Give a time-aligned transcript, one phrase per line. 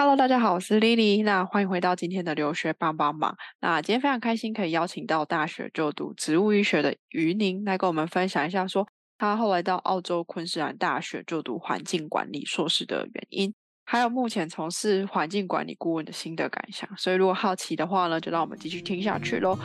[0.00, 1.22] Hello，大家好，我是 Lily。
[1.22, 3.36] 那欢迎回到今天的留学帮帮忙。
[3.60, 13.52] 那今天非常开心可以邀请到大学就读植物医学的于宁来跟我们分享一下，说他后来到澳洲昆士兰大学就读环境管理硕士的原因，
[13.84, 16.88] 还有目前从事环境管理顾问的心得感想。
[16.96, 19.58] 所以如果好奇的话呢，就让我们继续听下去喽。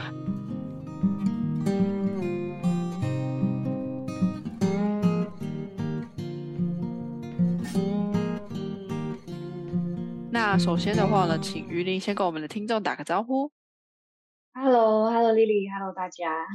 [10.36, 13.50] 那首先的话呢，请于林先跟我们的听众打个招呼。
[14.54, 16.46] Hello，Hello，Lily，Hello，大家。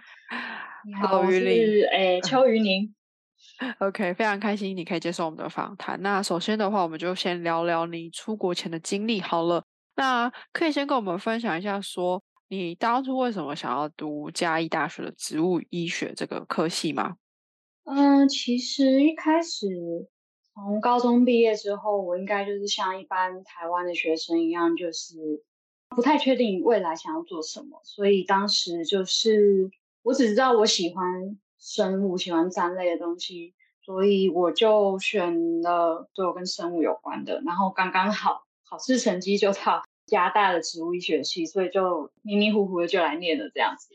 [0.98, 2.94] Hello，于林，是诶，邱于宁。
[3.80, 6.00] OK，非常开心你可以接受我们的访谈。
[6.00, 9.62] 那首先的话，我们就先聊聊你出国前的经历好了。
[9.96, 17.16] 那可以先跟我们分享一下，说你当初为什么想要读嘉义大学的植物医学这个科系吗？
[17.84, 19.66] 嗯，其实一开始。
[20.60, 25.44] 从高中毕业之后，我应该就是像一般台湾的学生一样，就是
[25.88, 27.80] 不太确定未来想要做什么。
[27.84, 29.70] 所以当时就是
[30.02, 37.40] 我只知道我喜欢生物，喜欢三类的东西，所以我就选了所有跟生物有关的。
[37.46, 43.94] 然后刚刚好考试成绩就到 加大的植物医学系，所以就迷迷糊糊的就来念了这样子。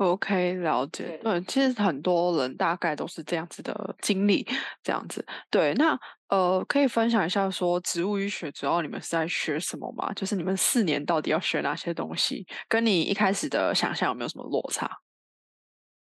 [0.00, 1.18] OK，了解。
[1.22, 4.46] 对，其实很多人大概都是这样子的经历，
[4.82, 5.22] 这样子。
[5.50, 5.94] 对，那
[6.28, 10.10] 呃，可以分享一下说植物医学主要你们是在学什么吗？
[10.14, 12.46] 就是你们四年到底要学哪些东西？
[12.66, 14.90] 跟你一开始的想象有没有什么落差？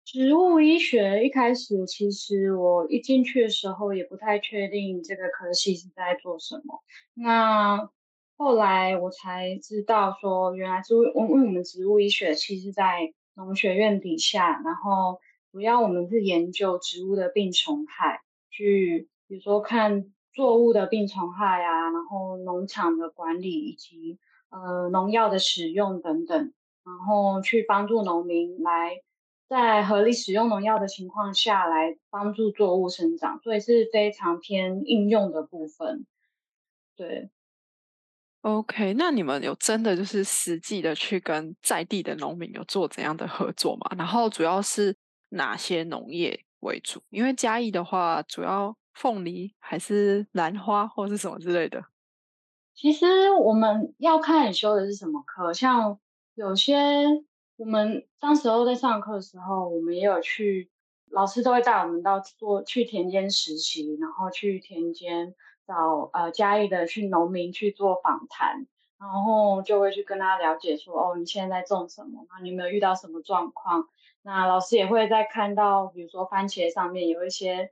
[0.05, 6.81] 植物医学一开始其实我一进去的时候也不太确定这个科系是在做什么。
[7.13, 7.89] 那
[8.37, 13.13] 后来我才知道说，原来植物，因为我们植物医学其实在。
[13.35, 15.19] 农学院底下，然后
[15.51, 26.53] 主要我们是研究植物的病虫害，去比如说看作物的病虫害啊，然后农场的管理以及呃农药的使用等等，
[26.85, 29.01] 然后去帮助农民来
[29.47, 36.05] 在合理使用农药的情况下来帮助作物生长，所以是非常偏应用的部分，
[36.95, 37.29] 对。
[38.41, 43.91] OK，那你们有真的就是实际的去跟在地的农民有做怎样的合作吗？
[43.95, 44.95] 然后主要是
[45.29, 47.03] 哪些农业为主？
[47.11, 51.85] 因为嘉义的话，主要凤梨还是兰花或是什么之类的。
[52.73, 55.99] 其实我们要看你修的是什么课，像
[56.33, 56.75] 有些
[57.57, 60.71] 我们当时候在上课的时候，我们也有去，
[61.11, 65.35] 老师都会带我们到做去田间实习，然后去田间。
[65.71, 68.67] 找呃嘉义的去农民去做访谈，
[68.99, 72.25] 然后就会去跟他了解说，哦，你现在在种什么？
[72.29, 73.87] 那你有没有遇到什么状况？
[74.21, 77.71] 那老师也会在看到，比如说番茄上面有一些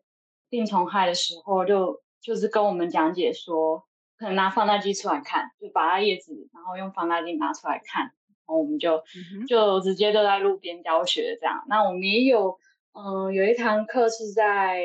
[0.49, 3.83] 病虫害的时候，就就是跟我们讲解说，
[4.17, 8.13] 可能拿放大镜出来看，就把它叶子，然后用放大镜拿出来看，然
[8.45, 9.03] 后我们就
[9.45, 11.65] 就直接就在路边教学这样。
[11.67, 12.57] 那我们也有，
[12.93, 14.81] 嗯，有一堂课是在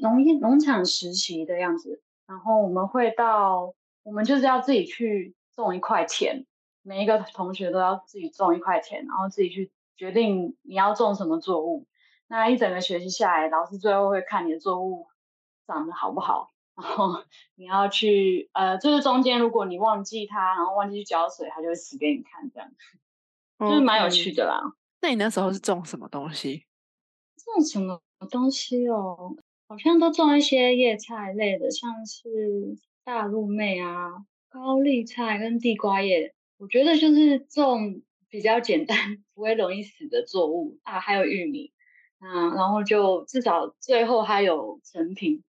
[0.00, 2.00] 农业农场实习的样子。
[2.32, 6.46] 然后我们会到，我们就是要自己去种一块田，
[6.80, 11.86] 每一个同学都要自己种一块田，然后自己去决定你要种什么作物。
[12.28, 15.08] 那一整个学期下来，老师最后会看你的作物
[15.66, 17.22] 长得好不好，然后
[17.54, 22.70] 你要去，呃，就是中间如果你忘记它，然后忘记去浇水，它就会死给你看，这样，
[23.60, 24.72] 就是蛮有趣的啦。
[25.02, 26.64] 那你那时候是种什么东西？
[27.44, 28.00] 种什么
[28.30, 29.36] 东西哦？
[29.68, 34.10] 好像都种一些叶菜类的，像是大陆妹啊、
[34.48, 36.34] 高丽菜跟地瓜叶。
[36.58, 38.96] 我觉得就是种比较简单、
[39.34, 41.72] 不会容易死的作物啊，还有玉米
[42.20, 45.42] 嗯，然后就至少最后还有成品，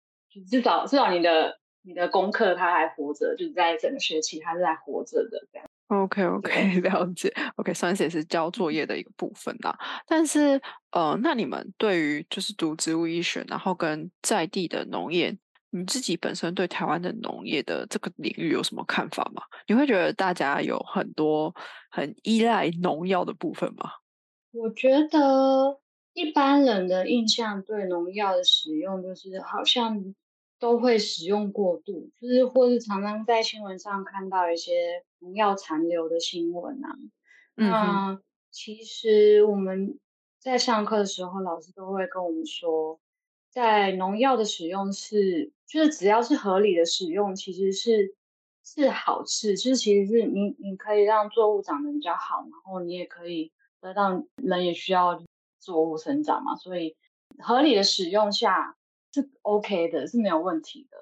[0.50, 5.68] 至少至少你的你的功课它还活着，就是在整个学期它是在活着的这样。
[5.88, 7.32] OK OK，了解。
[7.58, 9.78] OK，算是也是交作业的一个部分啦。
[10.08, 10.60] 但是，
[10.92, 15.38] 呃，那你们对于就是读植物医学，然后跟在地的农业，
[15.72, 19.44] 你自己本身对台湾的农业的这个领域有什么看法吗？
[19.68, 21.54] 你会觉得大家有很多
[21.92, 23.92] 很依赖农药的部分吗？
[24.54, 25.80] 我觉得
[26.14, 30.16] 一般人的印象对农药的使用，就是好像。
[30.64, 36.98] 都会使用过度，就是或是常常在新闻上看到一些农药残留的新闻啊。
[37.56, 40.00] 那其实我们
[40.40, 42.98] 在上课的时候，老师都会跟我们说，
[43.50, 48.16] 在农药的使用是，就是只要是合理的使用，其实是
[48.64, 53.52] 是好事，就是其实是你你可以让作物长得比较好，然后你也可以
[53.82, 55.22] 得到人也需要
[55.60, 56.96] 作物生长嘛，所以
[57.40, 58.78] 合理的使用下。
[59.14, 60.98] 是 OK 的，是没有问题的。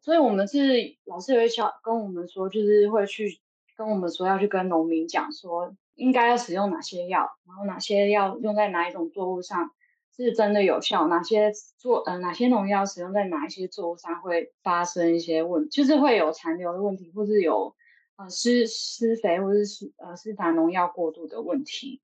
[0.00, 3.40] 所以我们是老师会教跟我们说，就是会去
[3.76, 9.70] 跟我们说要去跟农民讲说，应该要使用哪些药，然后哪些药用在哪一种作物上
[10.16, 17.74] 是真的有效，哪些作呃哪些农药使用在哪一些作物上会发生一些问，就是会有残留的问题，或是有
[18.16, 22.00] 呃施施肥或者是呃施打农药过度的问题。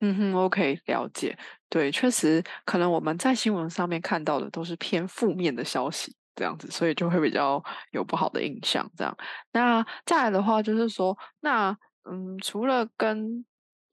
[0.00, 1.36] 嗯哼，OK，了解。
[1.68, 7.62] 对，确实可能我们在新闻上面看到的都是偏负面的消息，这样子，所以就会比较
[7.92, 8.88] 有不好的印象。
[8.96, 9.16] 这样，
[9.52, 11.76] 那再来的话就是说，那
[12.10, 13.44] 嗯，除了跟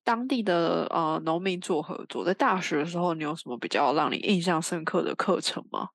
[0.03, 5.87] 当地的呃农民做合作，在大学的时候，你有什么比较让你印象深刻的课程吗？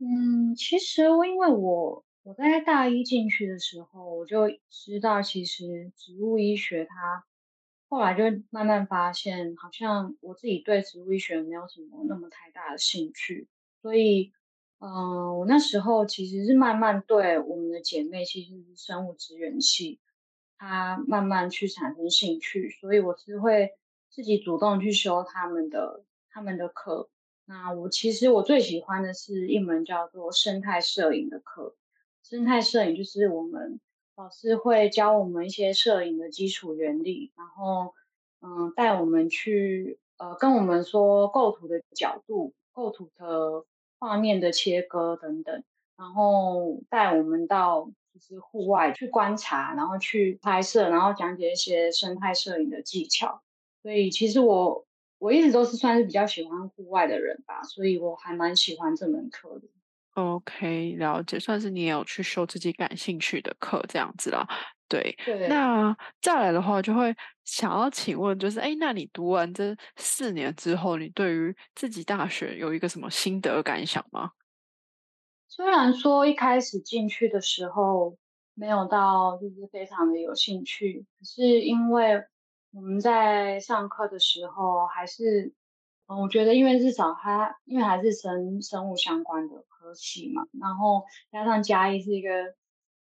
[0.00, 7.24] 嗯，其实因为我我在大一进去的时候，我就知道其实植物医学它
[7.88, 13.48] 后来就慢慢发现，好像我自己对植物医学没有什么那么太大的兴趣，
[13.80, 14.32] 所以
[14.78, 20.00] 嗯，我那时候其实是慢慢对我们的姐妹其实是生物资源系。
[20.58, 23.74] 她慢慢去产生兴趣，所以我是会
[24.08, 27.10] 自己主动去修他们的他们的课。
[27.44, 31.76] 那我其实我最喜欢的是一门叫做生态摄影的课。
[32.22, 33.78] 生态摄影就是我们
[34.16, 37.94] 老师会教我们一些摄影的基础原理，然后
[38.40, 43.64] 嗯带我们去呃跟我们说构图的角度、构图的
[43.98, 45.62] 画面的切割等等，
[45.96, 47.90] 然后带我们到。
[48.16, 53.42] 就是户外去观察，然后去拍摄，然后讲解一些生态摄影的技巧。
[53.82, 54.86] 所以其实我
[55.18, 59.68] 我一直都是算是比较喜欢户外的人吧，所以我还蛮喜欢这门课的。
[60.16, 64.46] OK，了解，算是你也有去修自己感兴趣的课这样子啦。
[64.88, 65.46] 对，对。
[65.48, 67.14] 那再来的话，就会
[67.44, 74.30] 想要请问，就是哎，那你读完这四年之后，你对于自己大学有一个什么心得感想吗？
[75.48, 78.16] 虽然说一开始进去的时候
[78.54, 82.24] 没有到就是非常的有兴趣，可是因为
[82.72, 85.52] 我们在上课的时候还是，
[86.06, 92.54] 嗯，我觉得因为至少它因为还是生生物相关的科系嘛，然后加上嘉义是一个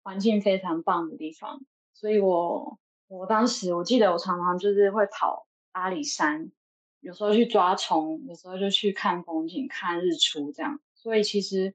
[0.03, 1.61] 环境非常棒的地方，
[1.93, 2.77] 所以我
[3.07, 6.51] 我当时我记得我常常就是会跑阿里山，
[6.99, 11.73] 有时候去抓虫，有时候就去看风景、看日出这样，所以其实。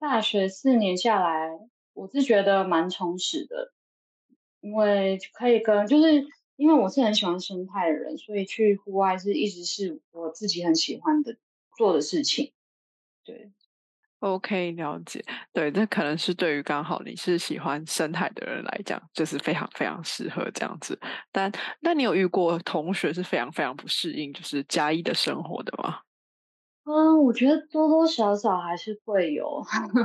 [0.00, 1.58] 大学四年下来，
[1.92, 3.72] 我是觉得蛮充实的，
[4.60, 6.24] 因为可以跟，就是
[6.54, 11.36] 因为我是很喜欢生态的人，所以去户外是一直是我自己很喜欢的
[11.76, 12.52] 做的事情。
[13.24, 13.50] 对
[14.20, 15.24] ，OK，了解。
[15.52, 20.98] 对，这可能是对于刚好你是喜欢生态的人来讲，就是非常非常适合这样子。
[21.30, 21.50] 但，
[21.80, 26.00] 那你有遇过同学是非常非常不适应，就是嘉义的生活的吗？
[26.84, 29.62] 嗯，我觉得多多少少还是会有，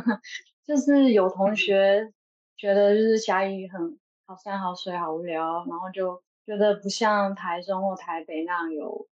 [0.67, 2.11] 就是有同学
[2.57, 9.07] 觉得就是嘉义很好山好水好无聊，然后就觉得不像台中或台北那样有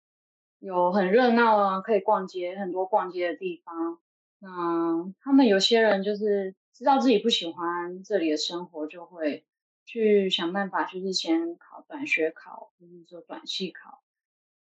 [0.60, 4.00] 有很热闹啊，可以逛街很多逛街的地方。
[4.40, 9.46] 那他们有些人就是知道自己不喜欢这里的生活，就会
[9.86, 14.04] 去想办法，就是先考短学考，或者说短期考。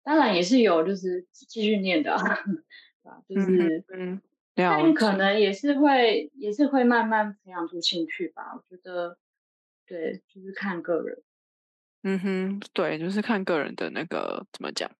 [0.02, 2.16] 当然也是有就是继续念的。
[3.28, 4.20] 就是嗯，
[4.56, 8.52] 但可能也是会，也是会慢慢培养出兴趣吧。
[8.52, 9.16] 我觉得，
[9.86, 11.22] 对，就是看个人。
[12.02, 14.90] 嗯哼，对，就是看个人的那个怎么讲，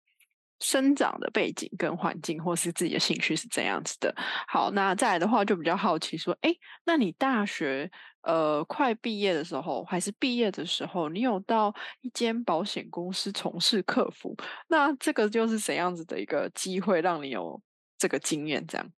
[0.61, 4.15] 生长的背景跟环境，或是自己的兴趣是怎样子的。
[4.49, 7.91] 好，那再来的话，就比较好奇说，哎，那你大学
[8.23, 14.37] 呃快毕业的时候，还是毕业的时候，你有到一间保险公司从事客服？
[14.69, 17.63] 那这个就是怎样子的一个机会，让你有？
[17.99, 18.93] 这个经验这样，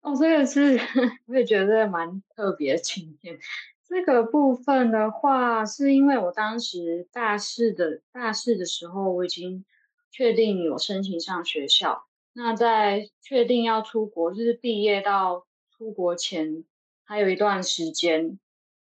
[0.00, 0.76] 哦，这个是
[1.26, 3.38] 我也觉得蛮特别经验。
[3.86, 9.64] 这个部分的话，是因为我当时大四的大四的时候，我已经
[10.12, 12.06] 确定有申请上学校。
[12.32, 16.64] 那在确定要出国，就是毕业到出国前，
[17.02, 18.38] 还有一段时间，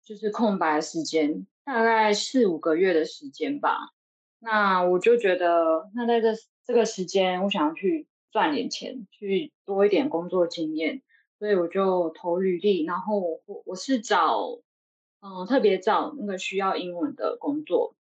[0.05, 3.89] 就是空白时间，大概四五个月的时间吧。
[4.39, 6.29] 那我就觉得，那在这
[6.63, 8.07] 这个时间，我想要去。
[8.31, 11.01] 赚点钱，去多一点工作经验，
[11.39, 14.59] 所以我就投履历，然后我我是找，
[15.21, 17.95] 嗯，特别找那个需要英文的工作，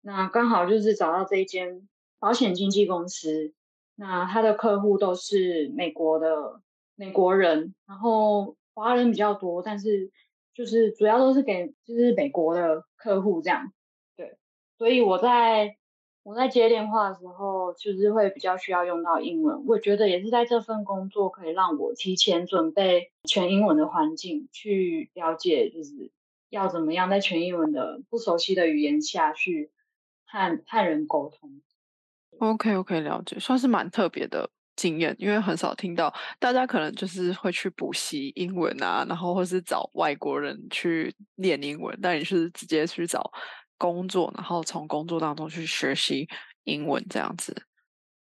[0.00, 1.88] 那刚好就是找到这一间
[2.20, 3.52] 保险经纪公司，
[3.96, 6.60] 那他的客户都是美国的
[6.94, 10.10] 美国人，然后华人比较多，但是
[10.54, 13.72] 就是主要都是给就是美国的客户这样，
[14.16, 14.36] 对，
[14.76, 15.76] 所以我在
[16.22, 19.64] 我在接电话的时候，就是会比较需要用到英文。
[19.66, 26.10] 我觉得也是在这份工作可以让我提前准备全英文的环境，去了解就是
[26.50, 29.70] 要怎么样在全英文的不熟悉的语言下去
[30.26, 31.62] 和和人沟通。
[32.40, 34.50] OK OK，了解，算是蛮特别的。
[34.76, 43.30] 经验，因为很少听到大家可能就是会去补习英文啊，然后或是找外国人去练英文，但你是直接去找
[43.76, 46.26] 工作，然后从工作当中去学习
[46.64, 47.54] 英文这样子。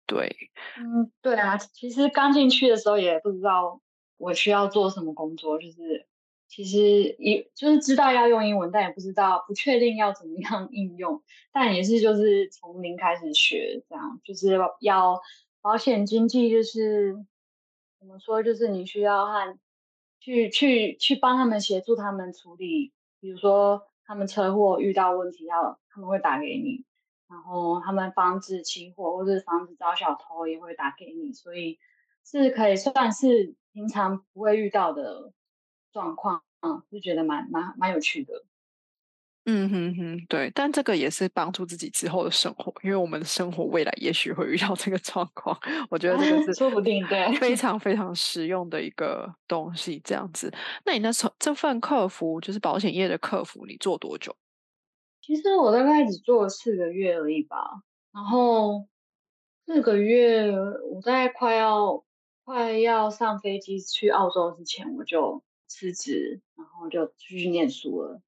[0.07, 0.35] 对，
[0.79, 3.79] 嗯，对啊，其实刚进去的时候也不知道
[4.17, 6.07] 我需要做什么工作，就是
[6.49, 11.23] 其实也就是知道要用英文，但也不知道不确定要怎么样 应用，
[11.53, 15.21] 但也是就是从零开始学，这样就是要。
[15.63, 17.17] 保险经纪就是
[17.99, 18.41] 怎么说？
[18.41, 19.59] 就是你需要和
[20.21, 26.85] 去去去帮他们协助他们处理，比如说他们车祸遇到问题，要他们会打给你，
[27.29, 31.81] 然后他们防止起火或者防止找小偷也会打给你，所以
[32.25, 35.33] 是可以算是平常不会遇到的
[35.97, 38.45] 状况，嗯，就觉得蛮蛮蛮有趣的。
[39.49, 45.57] 嗯哼哼，对，但这个也是帮助自己之后的生活，因为我们的生活未来也许会遇到这个状况，
[45.89, 50.01] 我觉得这个 是说不定对非 常非常实用的一个东西。
[50.05, 50.53] 这样子，
[50.85, 54.35] 那你那从这份客服就是保险业的客服，你做多久？
[55.23, 57.57] 其实我大概只做了四个月而已吧。
[58.13, 58.87] 然后
[59.65, 60.51] 四个月，
[60.93, 62.05] 我在快要
[62.45, 68.21] 快要上飞机去澳洲之前，我就辞职，然后就继续念书了。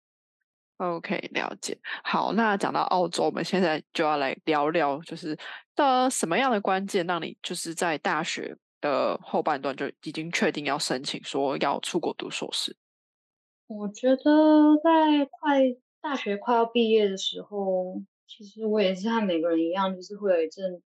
[0.78, 1.76] OK，了解。
[2.04, 5.36] 好，那讲到澳洲，我们现在就要来聊聊，就是
[5.74, 12.76] 的什么样的关键让你就是在大学的后半段就已经确定要申请说要出国读硕士？
[13.66, 15.60] 我觉得在快
[16.00, 20.80] 大学快要毕业的时候，其实我也是和每个人一样，就是会有一阵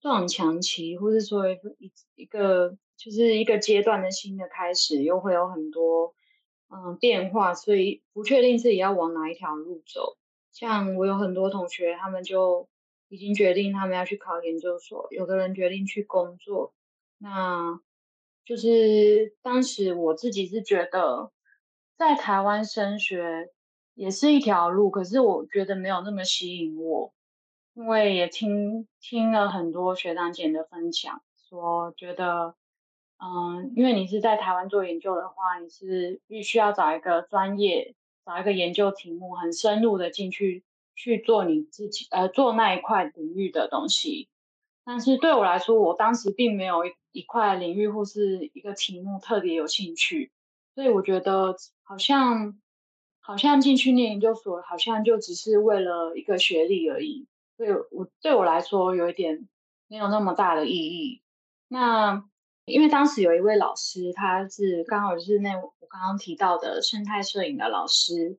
[0.00, 6.14] 撞墙期，或者说一一一个就是一个阶段的新的开始，又会有很多。
[6.70, 10.16] 嗯，变化，所以不确定自己要往哪一条路走。
[10.50, 12.68] 像我有很多同学，他们就
[13.08, 16.74] 已经决定他们要去考研究所，有的人决定去工作。
[17.18, 17.78] 那
[18.44, 21.30] 就是当时我自己是觉得，
[21.96, 23.52] 在台湾升学
[23.94, 27.12] 也是一条路，可是我觉得没有那么吸引我，
[27.74, 32.56] 因为也听听了很多学长姐的分享，说觉得。
[33.24, 37.94] 嗯，因为你是在台湾做研究的话，你是必须要找一个专业，
[38.26, 40.62] 找一个研究题目，很深入的进去
[40.94, 44.28] 去做你自己，呃，做那一块领域的东西。
[44.84, 50.30] 但是对我来说，我当时并没有一一块领域或是一个题目特别有兴趣，
[50.74, 52.60] 所以我觉得好像
[53.20, 57.26] 好像进去念研究所，好像就只是为了一个学历而已。
[57.56, 59.48] 所以我对我来说，有一点
[59.88, 61.22] 没有那么大的意义。
[61.68, 62.28] 那。
[62.66, 68.38] 因为当时有一位老师，他是刚好是那我刚刚提到的生态摄影的老师，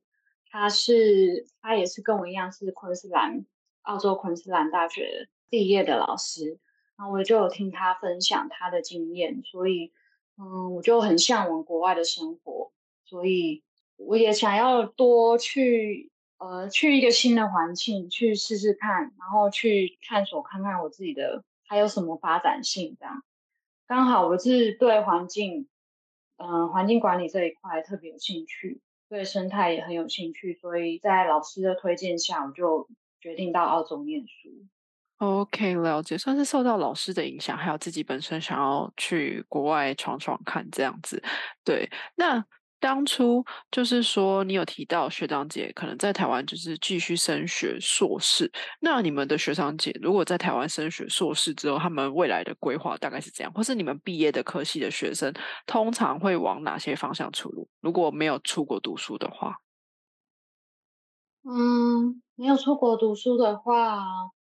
[0.50, 3.44] 他是他也是跟我一样是昆士兰
[3.82, 6.58] 澳洲昆士兰大学毕业的老师，
[6.96, 9.92] 然后我就有听他分享他的经验，所以
[10.38, 12.72] 嗯，我就很向往国外的生活，
[13.04, 13.62] 所以
[13.96, 23.22] 我也想要多去呃去一个新的环境去试试看，然后去探索看看我自己的还有什么发展性这样。
[23.86, 25.68] 刚好我是对环境，
[26.38, 32.88] 嗯，环境管理这一块特别有兴趣，对生态也很有兴趣，所以在老师的推荐下，我就
[33.20, 34.66] 决定到澳洲念书。
[35.18, 41.22] OK，了解，算是受到老师的影响，还有自己本身想要去国外闯闯看这样子。
[41.64, 42.44] 对，那。
[42.78, 48.50] 当初就是说，你有提到学长姐可能在台湾就是继续升学硕士。
[48.80, 55.32] 那你们的学长姐如果在台湾升学硕士之后，他们未来的规划大概是这样，或是你们毕业的科系的学生
[55.66, 57.66] 通常会往哪些方向出路？
[57.80, 59.56] 如果没有出国读书的话，
[61.44, 64.04] 嗯，没有出国读书的话，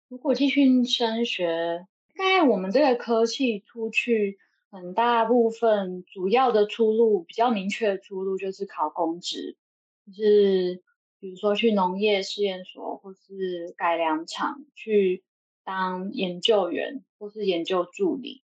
[0.09, 4.39] 如果继续升学，大概我们这个科系出去。
[4.71, 9.57] 很大部分主要的出路比较明确的出路就是考公职，
[10.07, 10.83] 就是
[11.19, 15.25] 比如说去农业试验所或是改良厂去
[15.65, 18.43] 当研究员或是研究助理。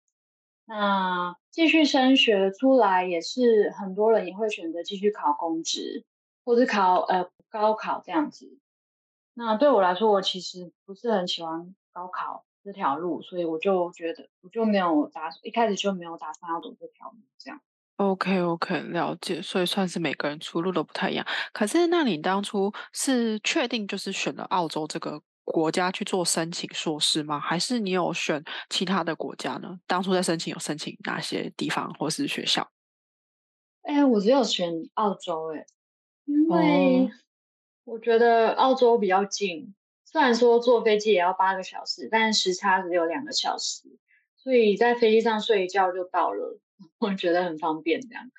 [0.64, 6.04] 那继续升学出来也是很多人也会选择继续考公职
[6.44, 8.58] 或是考呃高考这样子。
[9.34, 12.44] 那对我来说，我其实不是很喜欢高考。
[12.64, 17.18] 这条路，所以我就觉得我就没有打，一开始就没有打算要走这条路。
[17.38, 17.60] 这样
[17.96, 19.42] ，OK OK，了解。
[19.42, 21.26] 所以算是每个人出路都不太一样。
[21.52, 27.40] 可是，那你当初是确定就是选了澳洲这个国家去做申请硕士吗？
[27.40, 29.80] 还是你有选其他的国家呢？
[29.86, 32.70] 当初在申请有申请哪些地方或是学校？
[33.82, 35.66] 哎，我只有选澳洲，哎，
[36.26, 37.10] 因为
[37.82, 39.74] 我觉得澳洲比较近，
[40.12, 43.84] 虽然说坐飞机也要八个小时，但时差只有两个小时，
[44.36, 46.60] 所以在飞机上睡一觉就到了，
[47.00, 48.30] 我觉得很方便这样。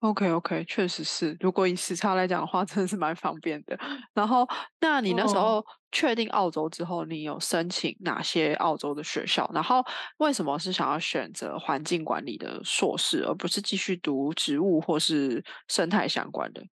[0.00, 1.36] OK OK，确实是。
[1.38, 3.78] 如果以时差来讲的话，真的是蛮方便的。
[4.12, 4.44] 然后，
[4.80, 9.48] 那你那时候确定澳洲之后，你有申请哪些澳洲的学校？
[9.54, 9.84] 然后，
[10.18, 16.64] 为什么是想要选择环境管理的硕士，而不是继续读植物或是生态相关的？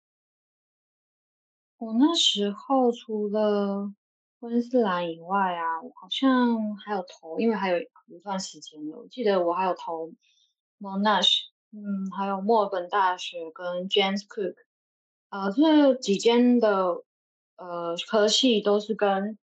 [1.78, 3.92] 我那时候除了
[4.40, 8.98] 昆士兰以外啊，我好像还有投，因为还有一段时间了。
[8.98, 10.10] 我记得我还有投
[10.80, 11.46] Monash。
[11.72, 14.54] 嗯，还有墨尔本大学跟 James Cook，
[15.28, 17.02] 呃，这几间的
[17.56, 19.36] 呃科系都是跟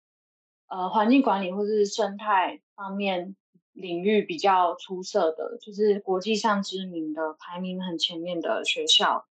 [0.67, 3.35] 呃环境管理或是生态方面
[3.73, 9.27] 领域比较出色的，就是国际上知名的、排名很前面的学校。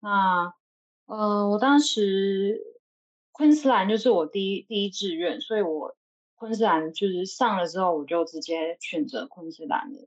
[0.00, 0.52] 那
[1.06, 2.79] 呃，我当时
[3.40, 5.96] 昆士兰就是我第一第一志愿，所以我
[6.34, 10.06] 昆士兰就是上了之后，我就直接选择昆士兰了。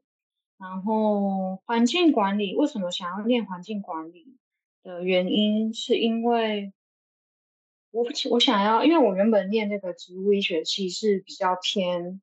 [0.59, 4.37] 然后环境管理为什么想要练环境管理
[4.83, 6.73] 的原因，是因为
[7.89, 12.21] 我我想要，因为我原本念那个植物医学系是比较偏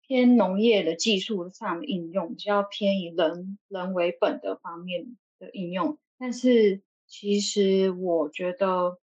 [0.00, 5.98] 偏农业的技术上的应用，比较偏以人人为本的方面的应用。
[6.18, 8.98] 但是其实我觉得，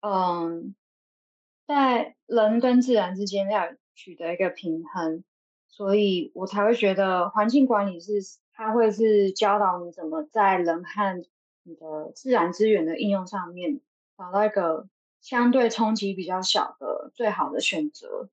[0.00, 0.74] 嗯，
[1.66, 5.24] 在人跟自然之间要取得一个平衡。
[5.68, 8.20] 所以我才会觉得环境管理是，
[8.52, 11.24] 它会是教导你怎么在人和
[11.62, 13.80] 你的自然资源的应用上面
[14.18, 14.88] 找到一个
[15.22, 18.28] 相对冲击比较小的最好的选择。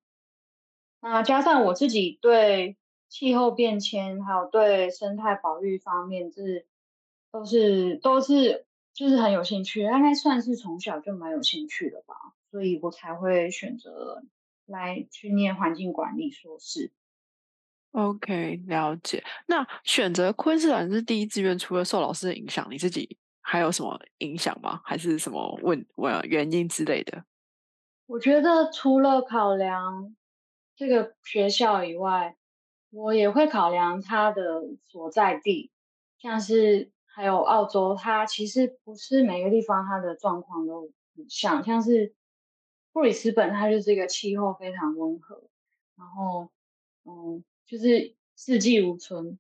[1.00, 2.76] 那加上我自己对
[3.08, 6.66] 气候变迁还有对生态保育方面，是
[7.32, 8.66] 都是都是
[8.98, 12.16] 就是很有兴趣，应该算是从小就蛮有兴趣的吧，
[12.50, 14.24] 所以我才会选择
[14.66, 16.92] 来去念环境管理硕士。
[17.92, 19.24] OK，了解。
[19.46, 24.82] 那选择昆士兰是第一志愿，除了受老师的影响，你自己还有什么影响吗？
[24.84, 27.24] 还是什么问问原因之类的？
[28.08, 30.16] 我觉得除了考量
[30.76, 32.36] 这个学校以外，
[32.90, 35.70] 我也会考量它的所在地，
[36.18, 42.14] 像是还有澳洲，它其实不是每个地方它的状况都很像，像是
[42.94, 45.42] 布里斯本，它就是一个气候非常温和，
[45.98, 46.52] 然后
[47.06, 47.44] 嗯。
[47.66, 49.38] 就是四季如春，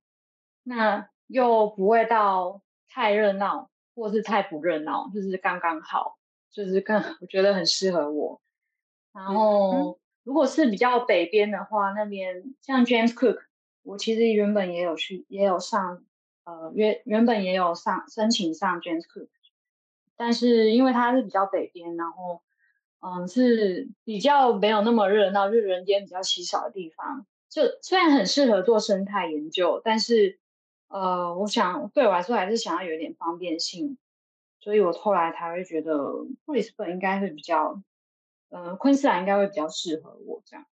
[0.64, 6.18] 那又不会到太热闹，或是太不热闹，就是刚刚好，
[6.52, 8.42] 就是更 我觉得很适合我。
[9.14, 13.44] 然后如果是比较北边的话，那边像 James Cook，
[13.84, 16.04] 我其实原本也有去，也有上，
[16.48, 19.28] 呃，原原本也有上申请上 James Cook，
[20.16, 22.42] 但是因为它是比较北边，然后
[23.02, 27.26] 嗯是比较没有那么热闹，就是人间比较稀少的地方。
[27.50, 30.40] 就虽然很适合做生态研究，但是，
[30.88, 33.98] 呃，我想对我来说还是想要有一点方便性，
[34.62, 37.82] 所以我后来才会觉得布里斯本应该会比较，
[38.48, 40.66] 呃，昆士兰应该会比较适合我这样。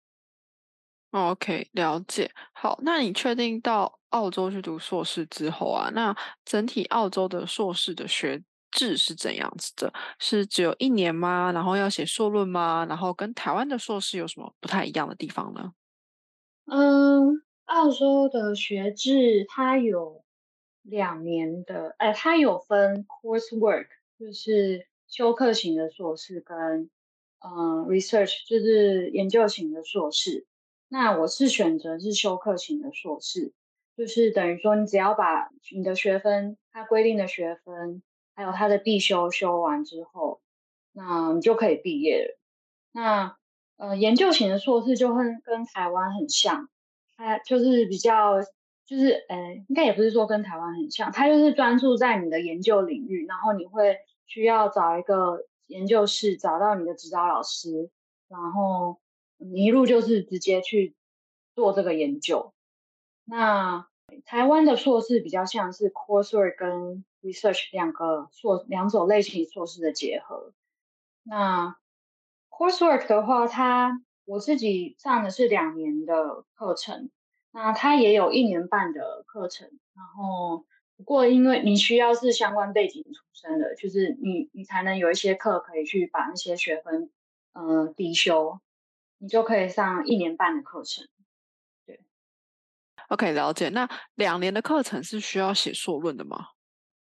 [1.16, 2.30] OK，了解。
[2.54, 9.94] 好，那你确定到澳洲去读硕士之后啊，那整体澳洲的硕士的学制是怎样子的？
[10.20, 11.54] 是只有一年吗？
[11.54, 12.86] 然后要写硕论吗？
[12.90, 15.72] 然后跟台湾的硕士有什么不太一样的地方呢？
[16.66, 20.26] 嗯，澳洲的学制它有
[20.82, 23.88] 两年的，哎，它有分 coursework，
[24.20, 26.90] 就是修课型的硕士跟
[27.40, 30.46] 嗯 research，就是研究型的硕士。
[30.88, 33.54] 那我是选择是修课型的硕士，
[33.98, 38.02] 就是等于说你只要把你的学分，它规定的学分，
[38.36, 40.42] 还有它的必修修完之后，
[40.94, 42.40] 那你就可以毕业了。
[42.92, 43.38] 那
[43.78, 46.70] 呃，研究型的硕士就会跟台湾很像，
[47.18, 48.42] 它就是比较，
[48.86, 57.90] 就是呃，应该也不是说跟台湾很像，它就是专注在你的研究领域，然后你会需要找一个研究室，找到你的指导老师，
[58.30, 58.98] 然后
[59.38, 60.96] 一路就是直接去
[61.56, 62.54] 做这个研究。
[63.26, 63.88] 那
[64.26, 70.54] 台湾的硕士比较像是 coursework 跟 research 两个硕两种类型硕士的结合。
[71.24, 71.76] 那
[72.50, 77.10] coursework 的话，它我自己上的是两年的课程，
[77.52, 79.68] 那它也有一年半的课程。
[79.96, 80.66] 然后
[80.98, 87.10] 不过因为你需要是相关背景出身的，就是你你才能有一些课可以去把那些学分
[87.54, 88.60] 嗯抵修。
[89.18, 91.08] 你就可以上一年半的课程。
[91.86, 92.02] 对
[93.10, 93.70] ，OK，了解。
[93.70, 96.50] 那两年的课程是需要写硕论的吗？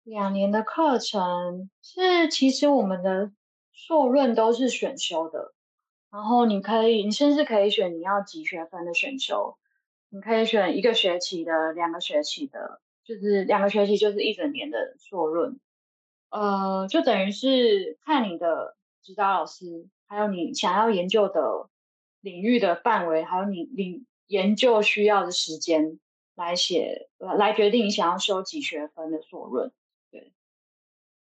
[0.03, 3.31] 两年的课程是，其实我们的
[3.73, 5.53] 硕论都是选修的，
[6.11, 9.57] 然后你可以，你甚至可以选你要几学分的选修，
[10.09, 15.59] 你可以选一个学期的、两个学期的，就是两个学期就是一整年的硕论。
[16.29, 21.67] 呃，就等于是看你的指导老师，还有你想要研究的
[22.25, 25.99] 领域的范围，还有你你研究需要的时间
[26.33, 29.71] 来写，来决定你想要修几学分的硕论。
[30.09, 30.33] 对，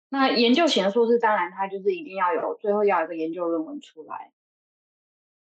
[0.10, 4.34] 那研究型的硕士，当然它就是一定要有最后要有一个研究论文出来。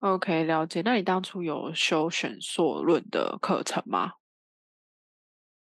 [0.01, 0.83] OK，了解。
[0.83, 4.12] 那你当初有修选硕论的课程吗？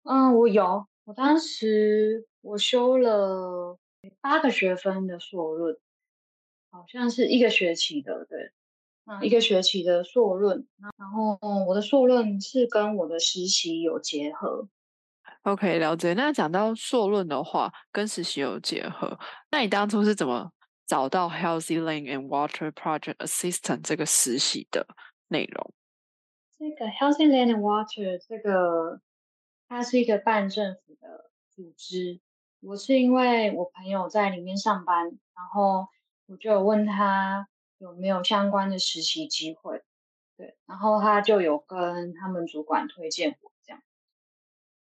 [0.04, 0.86] 嗯，我有。
[1.06, 3.80] 我当时我修了
[4.22, 5.76] 八个学分的硕论，
[6.70, 8.52] 好像是一个学期的，对，
[9.06, 11.38] 那一个学期的硕论，然后
[11.68, 14.68] 我的硕论是跟我的实习有结合。
[15.44, 16.14] OK，了解。
[16.14, 19.20] 那讲到硕论的话，跟实习有结合，
[19.52, 20.52] 那你当初是怎么
[20.86, 24.88] 找到 Healthy Land and Water Project Assistant 这个实习的
[25.28, 25.74] 内容？
[26.60, 29.02] 这个 Healthy Land and Water 这个。
[29.74, 32.20] 它是一个半政府的组织，
[32.60, 35.88] 我是因为我朋友在里面上班，然后
[36.28, 37.48] 我就有问他
[37.82, 39.82] 有没有相关的实习机会，
[40.38, 43.82] 对，然后他就有跟他们主管推荐我这样。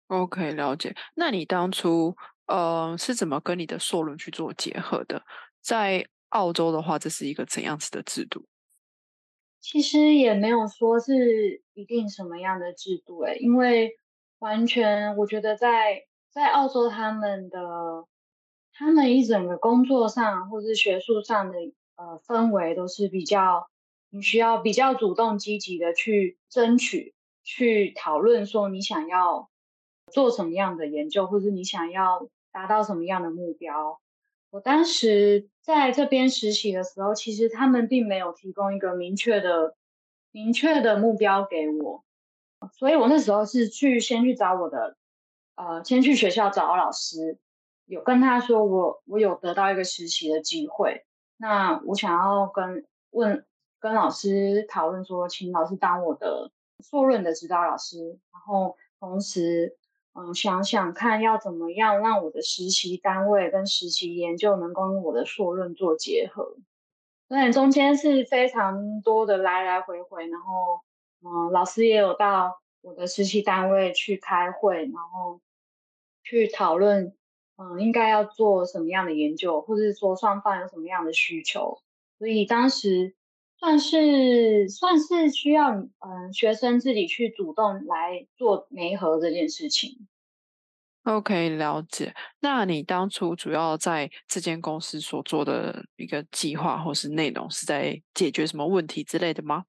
[0.06, 0.94] OK，了解。
[1.14, 5.24] 那你当初呃是怎么跟你的硕论去做结合的？
[5.60, 8.44] 在澳洲的话，这是一个怎样子的制度？
[9.60, 13.98] 其实也没有说是一定什么样的制度诶，因为。
[14.42, 18.08] 完全，我觉得在在澳洲，他们的
[18.72, 21.58] 他们一整个工作上或是学术上的
[22.02, 23.68] 呃氛围都是比较，
[24.10, 29.48] 你需要比较主动积极的去争取、去讨论，说你想要
[30.10, 34.00] 做什么样的研究，或者你想要达到什么样的目标。
[34.50, 39.76] 我当时在这边实习的时候，其实他们并没有提供一个明确的、
[40.32, 42.04] 明确的目标给我。
[42.72, 44.96] 所以我那时候是去先去找我的，
[45.54, 47.38] 呃，先去学校找老师，
[47.86, 51.04] 有跟他说我我有得到一个实习的机会，
[51.42, 53.44] 那我想要跟问
[53.80, 59.76] 跟老师讨论说，请老师当我的硕论的指导老师，然后同时
[60.14, 66.56] 嗯想想看要怎么样让我的实习单位跟实习研究能跟我的硕论做结合，
[67.28, 70.80] 所以中间是非常多的来来回回，然后。
[71.24, 75.40] 嗯，老师也有到我的实习单位去开会，然后
[76.24, 77.16] 去讨论，
[77.56, 81.78] 嗯，应该要做什么样的研究，或者是说双方有什么样的需求。
[82.18, 83.14] 所以当时
[83.58, 90.08] 算是算是需要，嗯，学生自己去主动来做媒合这件事情。
[91.04, 92.14] OK，了解。
[92.38, 99.64] 那你当初主要在这间公司所做的一个计划或是内容，是在解决什么问题之类的吗？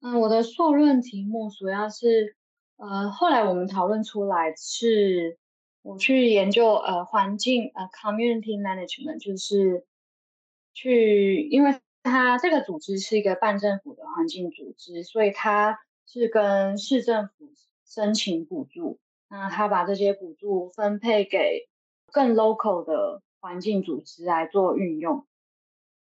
[0.00, 2.36] 嗯，我的硕论题目主要是，
[2.76, 5.38] 呃，后来我们讨论出来是，
[5.86, 9.86] 我去研究呃环境呃 community management，就是
[10.74, 17.52] 去，因为它这个组织是一个半政府的环境组织，所以它是跟市政府
[17.86, 18.98] 申请补助，
[19.30, 21.68] 那他把这些补助分配给
[22.12, 25.24] 更 local 的环境组织来做运用。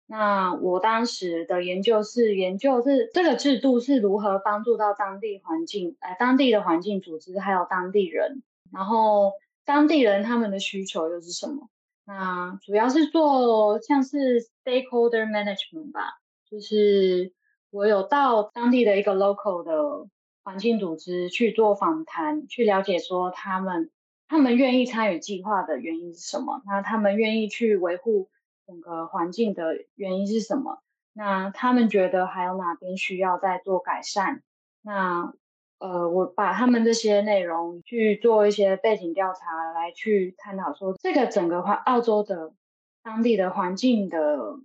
[0.06, 8.42] 那我当时的研究是研究是这个制度是如何帮助到当地环境，呃，当地的环境组织还有当地人，
[8.72, 9.32] 然后
[9.64, 11.68] 当地人他们的需求又是什么？
[12.04, 17.32] 那主要是做像是 stakeholder management 吧，就是
[17.70, 20.08] 我有到当地的一个 local 的
[20.42, 23.90] 环境组织去做访谈，去了解说他们
[24.28, 26.62] 他们愿意参与计划的原因是什么？
[26.66, 28.28] 那他们愿意去维护。
[28.66, 30.82] 整个环境的原因是什么？
[31.12, 34.42] 那他们觉得还有哪边需要再做改善？
[34.80, 35.34] 那
[35.78, 42.54] 呃，我把他们这些内容去做一些背景调查，来去探讨说这个整个环澳洲的
[43.02, 44.58] 当地的环境的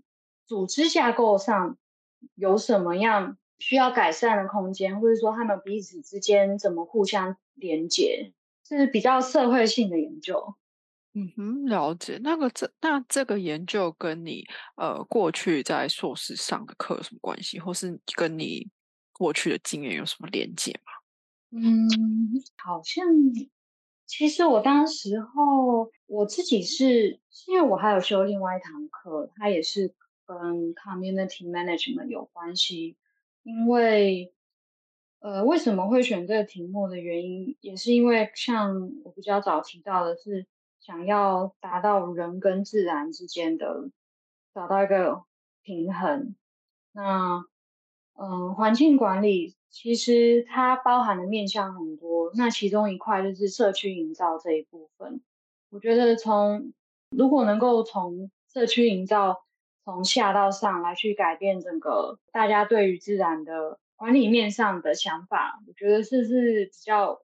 [0.48, 1.78] 组织架构上
[2.36, 8.32] 有什么样需要改善的空间，或者说他们彼此之间怎么互相连接，
[8.64, 10.56] 这是比较社会性的研究。
[11.14, 12.20] 嗯哼，了解。
[12.24, 14.46] 那个这那这个研究跟你
[14.78, 18.70] 呃过去在硕士上的课有什么关系，或是跟你
[19.12, 20.94] 过去的经验有什么连接吗？
[21.52, 21.88] 嗯，
[22.58, 23.06] 好像
[24.06, 29.94] 其实我当时候我自己是，因为我还有修另外一堂课，它也是
[30.26, 32.98] 跟 community management 有关系。
[33.44, 34.34] 因为
[35.20, 40.46] 呃，为什么会选这个题目的原因，也是因为像我比较早提到的是，
[40.80, 43.90] 想要达到人跟自然之间的
[44.54, 45.24] 找到一个
[45.64, 46.36] 平衡。
[46.92, 47.44] 那
[48.14, 55.22] 嗯，环境管理其实它包含的面向很多，那其中一块就是社区营造这一部分。
[55.70, 56.74] 我觉得从
[57.12, 59.44] 如果能够从社区营造
[59.86, 67.22] 从下到上来去改变整个大家对于自然的管理面上的想法，我觉得是是比较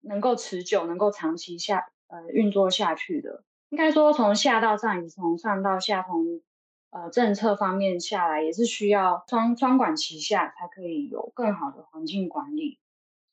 [0.00, 3.44] 能够持久、能够长期下呃运作下去的。
[3.70, 6.40] 应该说从下到上，以及从上到下，从
[6.92, 12.78] 呃，政策方面下来也是需要双双管齐下，才可以有更好的环境管理。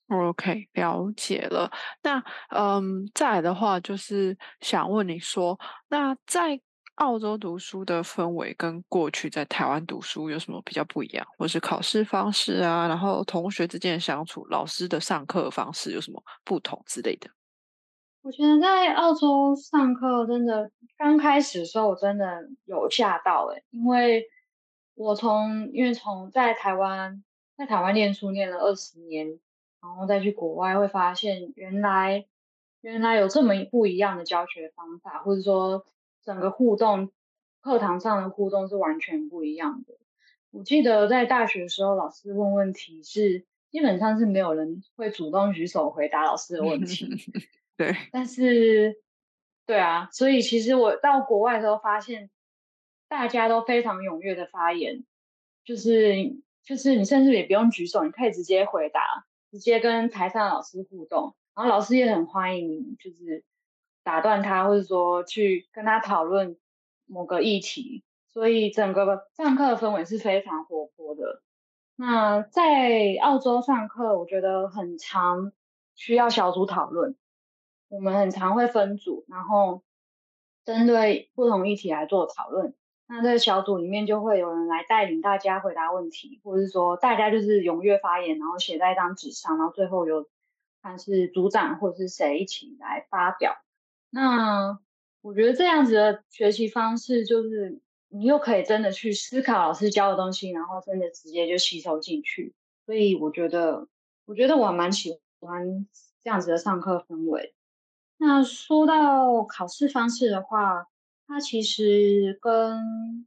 [0.07, 1.69] OK，了解了。
[2.01, 6.59] 那嗯，再来的话就是想问你说，那在
[6.95, 17.29] 澳洲读书的氛围跟过去在台湾读书有什么比较不一样，或是考试方式啊，然后同学之间的相处，老师的上课方式有什么不同之类的？
[18.21, 24.27] 我觉得在澳洲上课真的刚开始的时候，我真的有吓到诶，因为
[24.95, 27.23] 我从因为从在台湾
[27.57, 29.39] 在台湾念书念了二十年，
[29.81, 32.25] 然后再去国外会发现原来
[32.81, 35.85] 原来有这么不一样的教学方法，或者说
[36.23, 37.11] 整个互动
[37.61, 39.93] 课堂上的互动是完全不一样的。
[40.51, 47.07] 我记得在大学的时候，老师问问题是基本上是没有人会主动举手回答老师的问题。
[47.79, 49.01] 对， 但是，
[49.65, 52.29] 对啊，所以其实我到国外的时候发现，
[53.07, 55.05] 大家都非常踊跃的发言，
[55.63, 56.13] 就是
[56.61, 63.45] 就是你甚至也不用举手，你可以直接回答，直接跟台上的老师互动，然后老师也很欢迎，就是
[64.03, 66.57] 打断他，或者说去跟他讨论
[67.05, 71.41] 某个议题，所以整个上课的氛围是非常活泼的。
[71.95, 75.53] 那在澳洲上课，我觉得很常
[75.95, 77.15] 需要小组讨论。
[77.89, 79.83] 我们很常会分组，然后
[80.63, 82.73] 针对不同议题来做讨论。
[83.07, 90.29] 那这个小组里面就会有人来带领大家回答问题，或者是说大家就是踊跃发言，然后写在一张纸上，然后最后有
[90.83, 93.55] 看是组长或者是谁一起来发表。
[94.11, 94.79] 那
[95.21, 102.53] 我觉得这样子的学习方式，就是你又可以真的去思考老师教的东西，然后真的直接就吸收进去。
[102.85, 103.87] 所以我觉得，
[104.25, 105.87] 我觉得我蛮喜欢
[106.23, 107.55] 这样子的上课氛围。
[108.21, 110.87] 那说到考试方式的话，
[111.25, 113.25] 它其实跟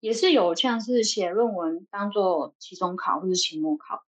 [0.00, 4.02] 也是有像是写论文当做期中考或是期末考，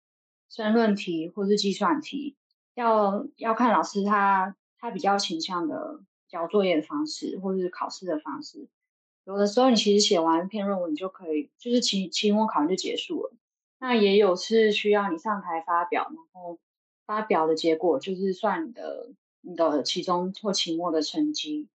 [0.49, 2.37] 申论题或是计算题，
[2.75, 8.69] 要要看老师他他比较倾向的交作业的方式或是考试的方式。
[9.25, 13.33] 有的时候你其实写完一篇论文，你就可以就是期期末考就结束了。
[13.79, 16.57] 那也有是需要你上台发表，然后
[17.05, 19.09] 发表的结果就是算你的。
[19.41, 21.67] 你的期中或期末的成绩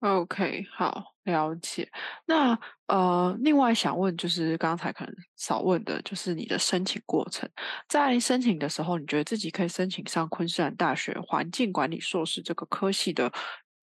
[0.00, 1.90] ，OK，好，了解。
[2.26, 7.48] 那呃，另外想问，就是刚才可能少问的，就是你的申请过程。
[7.88, 13.30] 在申请的时候，你觉得自己可以申请上昆士兰大学环境管理硕士这个科系的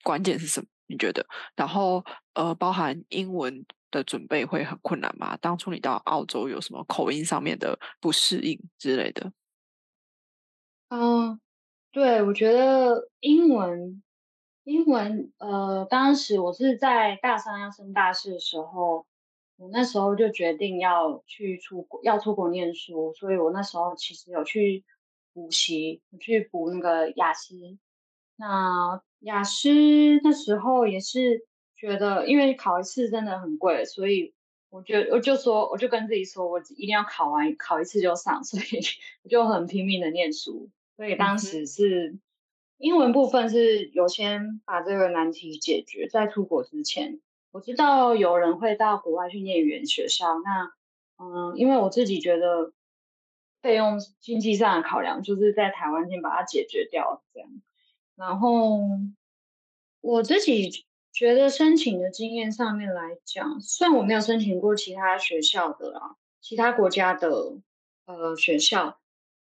[0.03, 0.67] 关键是什么？
[0.87, 1.25] 你觉得？
[1.55, 5.37] 然后呃，包含英文的准备会很困难吗？
[5.37, 9.31] 当初你到澳洲有什么口音上面的不适应之类的？
[10.91, 11.39] 嗯。
[11.97, 14.03] 对，我觉得英文，
[14.65, 19.07] 英文，呃，当时我是在大三要升大四的时候，
[19.55, 24.85] 我那时候就决定要去出国，要出国念书，所以我那时候其实有去
[25.33, 27.55] 补习，我去补那个雅思。
[28.35, 29.67] 那雅思
[30.23, 34.35] 那时候也是觉得，因为考一次真的很贵，所以
[34.69, 38.63] 我就我就说，我就跟自己说，我一定要考完，考一次就上，所以
[39.25, 40.69] 我就很拼命的念书。
[40.97, 42.17] 所以当时是
[42.77, 50.25] 英文部分是有先把这个难题解决，在出国之前，我知道有人会到国外去念语言学校。
[50.43, 50.73] 那
[51.23, 52.73] 嗯，因为我自己觉得
[53.61, 57.49] 费用经济上的考量，就是在台湾先把它解决掉这样。
[58.15, 58.79] 然后
[60.01, 60.83] 我自己
[61.13, 67.29] 觉得申请的经验上面来讲，虽然我没有申请过其他学校的啊，其他国家的
[68.05, 68.99] 呃学校。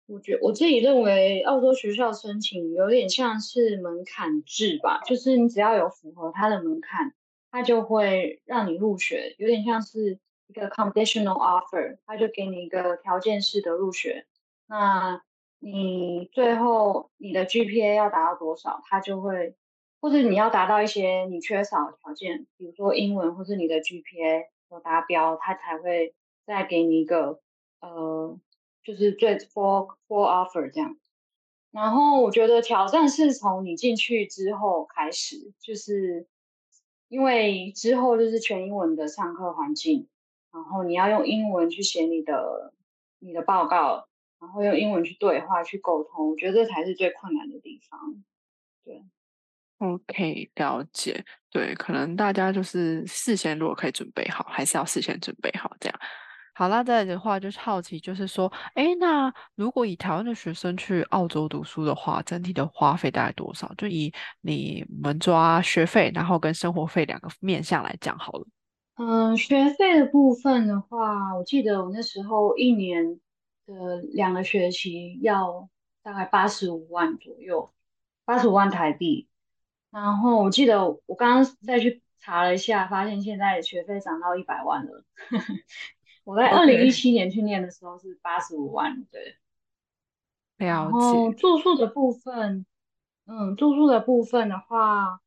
[0.05, 7.13] 我觉我自己认为，澳洲学校申请有点像是门槛制吧，就是你只要有符合它的门槛，
[7.51, 14.25] 它就会让你入学，有点像是一个 conditional offer，它就给你一个条件式的入学。
[14.67, 15.21] 那
[15.59, 19.55] 你最后你的 GPA 要达到多少，它就会，
[20.01, 26.13] 或者你要达到一些你缺少的条件，比如说英文或是你的 GPA 有达标，它才会
[26.45, 27.39] 再给你一个
[27.79, 28.37] 呃。
[28.83, 30.97] 就是最 full full offer 这样。
[31.71, 36.27] 然后我觉得挑战是从你进去之后开始，就是
[37.07, 40.07] 因为之后就是全英文的上课环境，
[40.51, 42.73] 然后你要用英文去写你的
[43.17, 44.07] 你的报告，
[44.39, 48.23] 然后用英文去对话去沟通，我觉得这才是最困难的地方。
[48.83, 49.03] 对
[49.79, 51.25] ，OK，了解。
[51.49, 55.99] 对，可能大家就是事先如果可以准备好，还是要事先准备好这样。
[56.55, 63.73] 好啦，再来的话就是好奇，就是说，哎，那如果以台湾的学生去澳洲读书的话，整体的花费大概多少？
[63.75, 68.45] 就以你们抓学费，然后跟生活费两个面向来讲好了。
[68.95, 73.19] 嗯，学费的部分的话，我记得我那时候一年
[73.65, 75.67] 的两个学期要
[76.03, 77.73] 大概八十五万左右，
[78.25, 79.27] 八十五万台币。
[79.89, 85.03] 然后我记得我刚刚再去查了一下，发现现在学费涨到一百万了。
[86.23, 89.35] 我在二零一七年去念的时候是八十五万，对。
[90.57, 92.65] 然后住宿的部分，
[93.25, 95.19] 嗯，住宿的部分的话，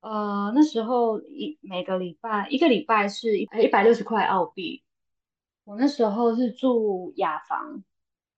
[0.00, 4.84] 呃，那时候一每个礼拜一个礼拜是一一百六十块澳币。
[5.64, 7.82] 我那时候是住雅房，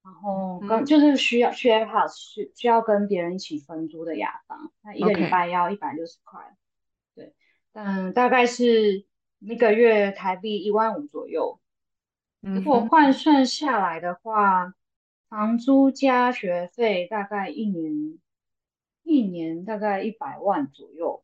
[0.03, 6.41] 然后跟就是需要 share house 需需要跟别人一起分租的雅房，那一个礼拜要一百六十块，
[7.15, 7.33] 对，
[7.71, 9.05] 嗯，大概是
[9.39, 11.60] 一个月台币一万五左右。
[12.41, 14.73] 如果换算下来的话，
[15.29, 18.19] 房租加学费大概一年
[19.03, 21.23] 一年大概一百万左右。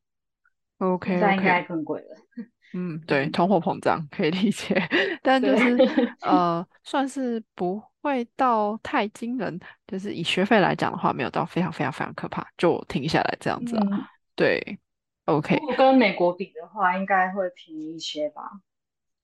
[0.77, 2.15] OK，现在应该更贵了。
[2.73, 4.75] 嗯，对，通货膨胀可以理解，
[5.23, 5.77] 但就是
[6.21, 13.79] 呃，算是不会到太惊人，就是以学费来讲的话，没有到非常非常非常可怕，就停下来这样子。
[14.35, 14.77] 对
[15.25, 15.55] ，OK。
[15.55, 18.59] 如果跟美国比的话，应该会便宜一些吧。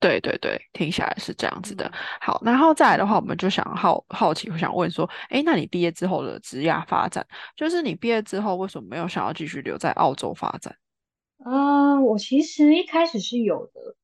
[0.03, 1.89] 对对对，听起来是这样子的。
[2.19, 10.75] 好，然后再来的话，我们就想好好奇，我想问说，哎，那你毕业之后的职业发展，就是你毕业之后为什么没有想要继续留在澳洲发展？
[11.45, 13.95] 嗯，我其实一开始是有的。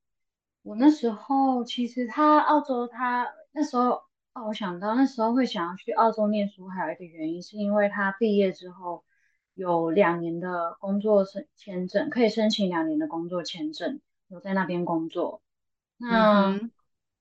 [0.63, 4.01] 我那时候其实他澳洲，他那时候
[4.33, 9.03] 哦，我想到那时候会想要去澳洲念书，还有一个原因是因为他毕业之后
[9.53, 15.41] 有两年的工作申签证，可以申请两年的工作签证，留在那边工作。
[16.01, 16.57] 那，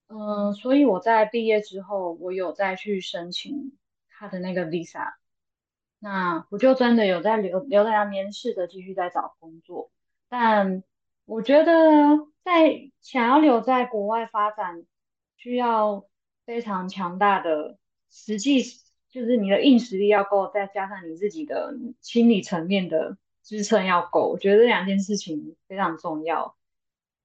[0.07, 3.77] 嗯，所以我在毕业之后，我有再去申请
[4.09, 5.15] 他的那个 visa，
[5.99, 9.91] 那我就真的有在留留在那边试着继续在找工作。
[10.29, 10.85] 但
[11.25, 11.73] 我觉得
[12.45, 14.87] 在想要留在国外发展，
[15.37, 16.07] 需要
[16.47, 18.63] 非常强大的实际，
[19.11, 24.29] 就是你的硬实力要够，再加上你自己的心理层面的支撑要够。
[24.29, 26.58] 我觉得这两件事情非常重要。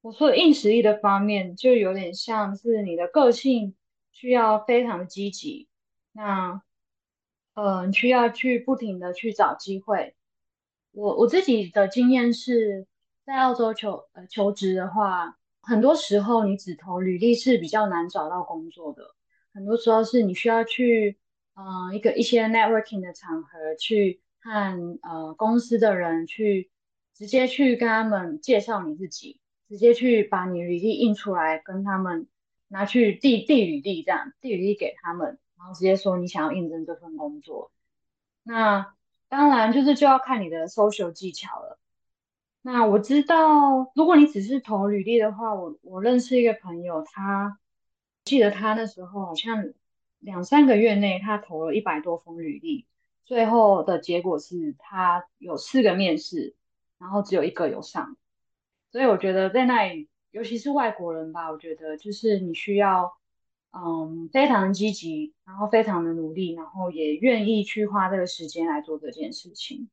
[0.04, 3.74] 我说硬实力的方面，就有点像是你的个性
[4.12, 5.70] 需要非常的积极，
[6.12, 6.62] 那，
[7.54, 10.14] 嗯，需要去不停的去找机会。
[10.92, 12.86] 我我自己的经验是
[13.26, 19.16] 在澳洲求呃求职的话，很多时候你只投履历是比较难找到工作的，
[19.54, 21.18] 很多时候是你需要去
[21.56, 26.70] 嗯一个一些 networking 的场合去和呃公司的人去
[27.16, 29.40] 直接去跟他们介绍你自己。
[29.74, 32.28] 直接去把你履历印出来，跟他们
[32.68, 37.72] 拿去递递履历，这样递履历给他们，然后直接说你想要应征这份工作。
[38.44, 38.94] 那
[39.30, 41.80] 当然就是就要看你的 social 技巧了。
[42.62, 47.58] 那我知道，如果你只是投履历的话，我我认识一个朋友，他
[48.24, 49.74] 记得他那时候好像
[50.20, 52.86] 两三个月内他投了一百多封履历，
[53.26, 56.54] 最后的结果是他有四个面试，
[57.00, 58.18] 然后只有一个有上。
[58.94, 63.12] 所以我觉得在那里，尤其是外国人吧，我觉得就是你需要，
[63.72, 69.90] 嗯，非常积极，然后非常的努力，然后也愿意去花这个时间来做这件事情。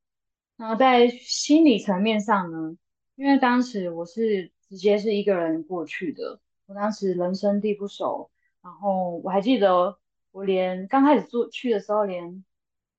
[0.58, 2.76] 然后在心理层面上呢，
[3.14, 9.96] 因为当时我是直接是一个人过去的，我当时人生地不熟，然后我还记得
[10.30, 12.44] 我连刚开始住去的时候，连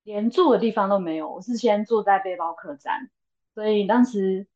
[0.02, 3.08] 连住的地方都没有，我是先住在背包客栈，
[3.54, 4.48] 所以当时。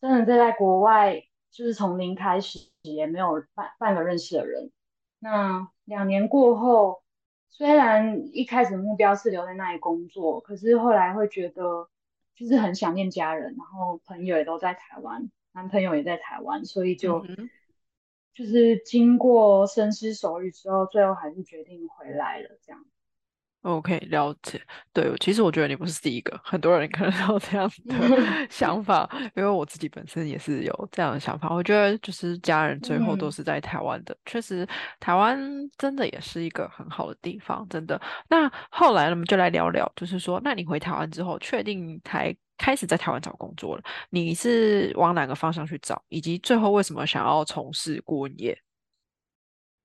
[0.00, 4.70] 真的在在国外，就是从零开始，也没有半半个认识的人。
[5.18, 7.02] 那两年过后，
[7.48, 11.88] 虽然一开始目标是留在那里工作，可是后来会觉得
[12.34, 17.26] 就是很想念家人，然后朋友也都在台湾，男朋友也在台湾，所以就
[18.34, 22.58] 就是经过深思熟虑之后，最后还是决定回来了。
[22.62, 22.84] 这样。
[23.68, 24.58] OK，了解。
[24.94, 29.06] 对，其实我觉得你不是第一个，很多人可能有这样的 想法，
[29.36, 31.54] 因为我自己本身也是有这样的想法。
[31.54, 34.66] 我觉得就是家人最后都嗯是在台湾的，确实
[34.98, 35.38] 台湾
[35.76, 38.00] 真的也是一个很好的地方，真的。
[38.30, 48.58] 那后来我们就来聊聊，就是说，那你回台湾之后，确定台开始在台湾找工作了，你是往哪个方向去找，以及最后为什么想要从事顾问业？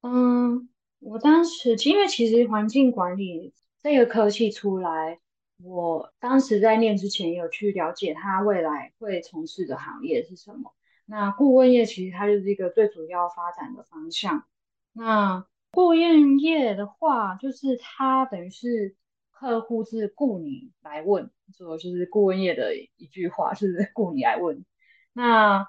[0.03, 0.69] 嗯，
[0.99, 3.53] 我当时因为其实环境管理
[3.83, 5.19] 这个科系出来，
[5.61, 10.73] 我当时在念之前有去了解他未来会从事的行业是什么。
[11.05, 14.45] 那顾问业其实它就是一个最主要发展的方向。
[14.93, 18.95] 那顾问业的话，就是它等于是
[19.31, 24.63] 客户是雇你来问，这个就是顾问业的一句话，是雇你来问。
[25.11, 25.67] 那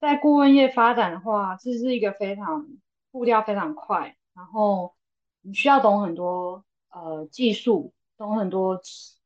[0.00, 2.66] 在顾问业发展的话，这是一个非常
[3.10, 4.94] 步调非常快，然后
[5.42, 8.80] 你需要懂很多呃技术，懂很多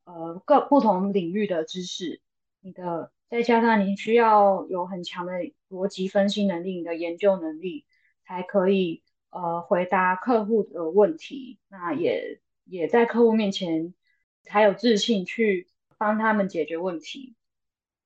[0.05, 2.21] 呃各不同领域的知识，
[2.61, 5.33] 你的再加上你需要有很强的
[5.69, 7.85] 逻辑分析能力，你的研究能力
[8.25, 13.95] 才可以呃回答客户的问题，那也也在客户面前
[14.43, 17.35] 才有自信去帮他们解决问题。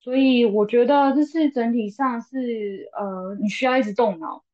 [0.01, 4.45] 所以我觉得这是整体上是呃，你需要一直动脑，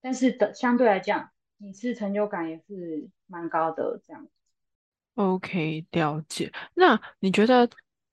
[0.00, 4.26] 但是的相对来讲，你是成就感也是蛮高的这样。
[5.18, 6.52] OK，了解。
[6.74, 7.68] 那你觉得，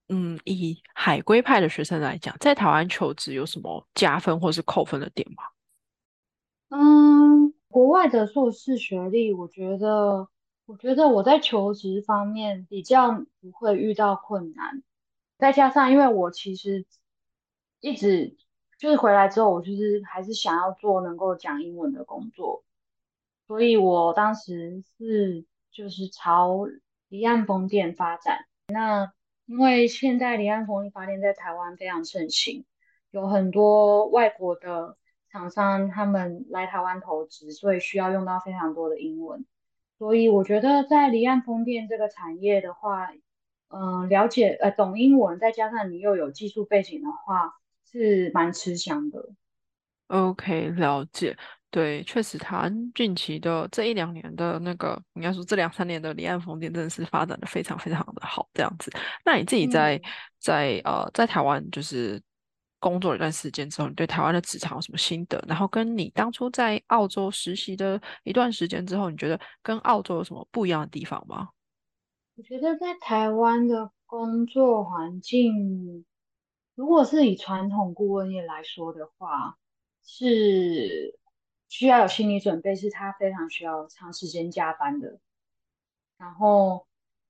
[0.08, 5.44] 嗯，以海归派的学生来讲，在台湾求职有什么加分或是扣分的点吗？
[6.70, 10.28] 嗯，国外的硕士学历，我觉得，
[10.64, 14.82] 我觉得我在求职方面比较不会遇到困难，
[15.38, 16.84] 再加上因为我其实
[17.78, 18.36] 一直
[18.80, 22.64] 就是回来之后，我就是还是想要做能够讲英文的工作，
[23.46, 26.66] 所以我当时是就是朝
[27.08, 28.46] 离岸风电发展。
[28.68, 29.12] 那
[29.46, 32.64] 因为现在离岸风力发电在台湾非常盛行，
[33.10, 34.96] 有很多外国的
[35.30, 39.44] 厂商他们来台湾投资，所以需要用到非常多的英文。
[39.98, 43.08] 所以我觉得在离岸风电这个产业的话，
[43.68, 47.54] 嗯、了解呃懂英文，再加上你又有技术背景的话，
[47.90, 49.30] 是蛮吃香的。
[50.08, 51.36] OK，了解。
[51.76, 58.90] 对，确实，台湾近期的这一两年的那个，应该说这两三年的离岸风电真的是发展的非常非常的好，这样子。
[59.26, 60.02] 那你自己在嗯。
[60.38, 62.22] 在呃在台湾就是
[62.78, 65.38] 工作了一段时间之后，你对台湾的职场有什么心得？
[65.46, 71.50] 然后跟你当初在澳洲实习的一段时间之后，你觉得跟澳洲有什么不一样的地方吗？
[72.36, 76.06] 我觉得在台湾的工作环境，
[76.74, 79.58] 如果是以传统顾问业来说的话，
[80.06, 81.18] 是
[81.76, 85.18] 需要有心理准备，是他非常需要长时间加班的。
[86.16, 86.86] 然后，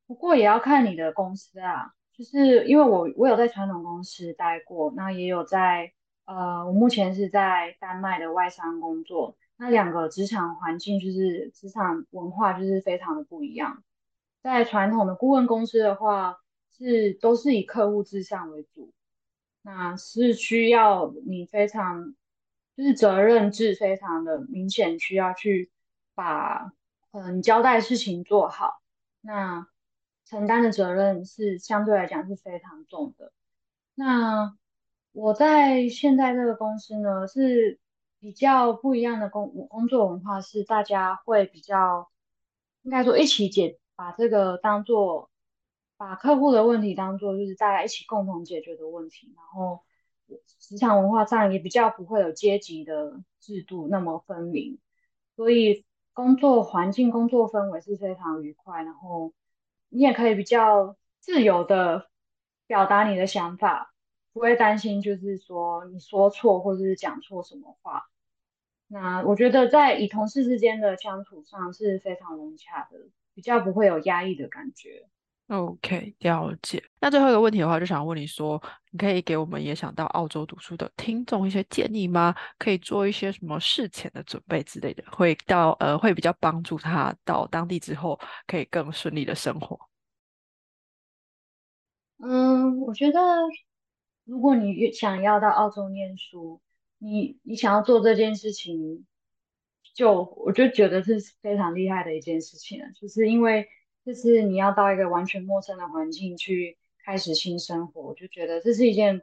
[0.07, 5.93] 不过也要看你的公司啊，就是因为我我有在传统公司待过，那也有在
[6.27, 13.83] 呃，我目前是在丹麦的外商工作，那两个职场环境就是职场文化就是非常的不一样。
[14.45, 16.39] 在传统的顾问公司的话，
[16.79, 18.93] 是都是以客户至上为主，
[19.63, 22.15] 那是需要你非常
[22.77, 25.71] 就是责任制非常的明显，需要去
[26.15, 26.73] 把
[27.13, 28.83] 嗯交代事情做好，
[29.23, 29.67] 那
[30.27, 33.33] 承担的责任是相对来讲是非常重的。
[33.95, 34.57] 那
[35.13, 37.81] 我在现在这个公司呢，是
[38.21, 42.11] 比较不一样的工工作文化，是大家会比较，
[42.83, 45.31] 应该说一起解，把这个当做，
[45.97, 49.83] 把客户的问题当做就是大家一起共同解决的问题，然后
[50.59, 54.79] 职场文化上也比较不会有阶级的制度那么分明，
[55.37, 59.33] 所以工作环境、工作氛围是非常愉快，然后
[59.89, 62.09] 你也可以比较自由的
[62.67, 63.93] 表达你的想法。
[64.33, 68.05] 不会担心，就是说你说错或者是讲错什么话。
[68.87, 72.99] 那我觉得在与同事之间的相处上是非常融洽的，
[73.33, 75.09] 比较不会有压抑的感觉。
[75.49, 76.83] OK，了解。
[77.01, 82.35] 那最后一个问题的话，就想问你说，你可以给我们也想到澳洲读书的听众一些建议吗？
[82.59, 88.19] 可以做一些什么事前的准备之类的，会到呃会比较帮助他到当地之后
[88.49, 89.79] 可以更顺利的生活。
[92.19, 93.21] 嗯，我觉得
[94.25, 96.61] 如果你想要到澳洲念书，
[96.99, 99.07] 你你想要做这件事情，
[99.95, 103.69] 就我就觉得是非常厉害的一件事情了，就是因为
[104.07, 109.23] 就是你要到一个完全陌生的环境去开始新生活，我就觉得这是一件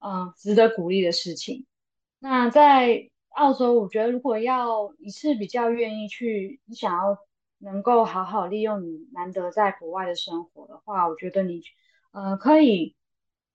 [0.00, 1.64] 嗯值得鼓励的事情。
[2.18, 7.18] 那在澳洲，我觉得如果要你是比较愿意去，你想要
[7.58, 11.62] 能够好好利用你难得在国外的生活的话，我觉得你
[12.10, 12.96] 呃可以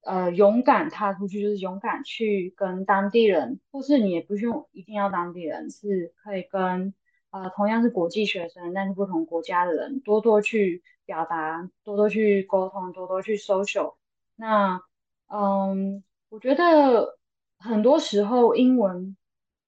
[0.03, 6.93] 呃勇敢踏出去，就是勇敢去跟当地人，或是你也不用一定要当地人，是可以跟
[7.31, 13.95] 呃同样是国际学生，但是不同国家的人多多去表达，多多去沟通，多多去 social。
[14.35, 14.81] 那
[15.27, 17.17] 嗯，我觉得
[17.57, 19.17] 很多时候英文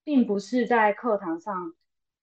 [0.04, 1.74] 并不是在课堂上。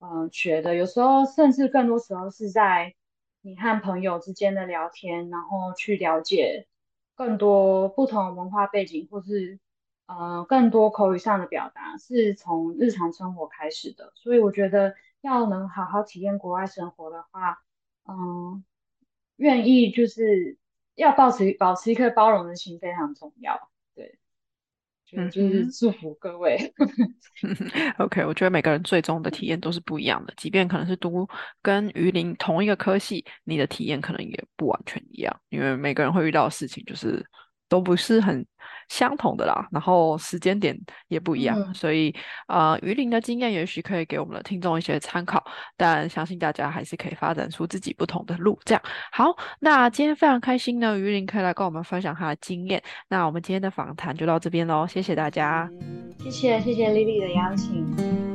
[0.02, 2.94] 嗯，学的有时候甚至更多时候是在
[3.42, 6.66] 你和朋友之间的聊天，然后去了解
[7.14, 9.58] 更多不同文化背景，或是
[10.06, 14.10] 呃更多口语上的表达，是从日常生活开始的。
[14.14, 17.58] 所以我觉得要能好好体验国外生活的话，
[18.08, 18.64] 嗯，
[19.36, 20.56] 愿意就是
[20.94, 23.70] 要保持保持一颗包容的心非常重要。
[25.12, 26.72] 嗯，就是祝福各位。
[27.98, 31.28] OK，我觉得每个人最终的体验都是不一样的，即便可能是读
[31.60, 37.24] 跟鱼鳞同一个科系，你的体验可能也不完全一样，因为每个人会遇到的事情就是。
[37.70, 38.44] 都不是很
[38.90, 40.76] 相同的啦，然后时间点
[41.06, 42.12] 也不一样，所以
[42.48, 45.42] 呃，鱼鳞的经验也许可以给我们的听众一些参考，
[45.76, 48.58] 但相信大家还是可以发展出自己不同的路。
[48.64, 48.82] 这样
[49.12, 52.82] 好，那今天非常开心呢，鱼鳞可以来跟我们分享他的经验。
[53.08, 55.70] 那我们今天的访谈就到这边喽，谢谢大家，
[56.18, 58.29] 谢谢谢谢丽丽的邀请。